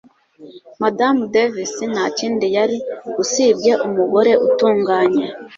Madamu 0.81 1.21
Davis 1.33 1.73
ntakindi 1.93 2.45
yari 2.57 2.77
usibye 3.21 3.73
umugore 3.87 4.31
utunganye. 4.47 5.25